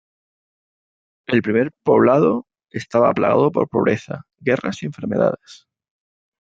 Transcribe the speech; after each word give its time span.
El 1.27 1.43
primer 1.43 1.69
poblado 1.83 2.47
estaba 2.71 3.13
plagado 3.13 3.51
por 3.51 3.69
pobreza, 3.69 4.23
guerras 4.39 4.81
y 4.81 4.87
enfermedades. 4.87 5.67